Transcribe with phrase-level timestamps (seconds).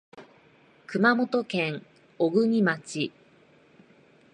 [0.87, 1.85] 熊本県
[2.17, 3.11] 小国町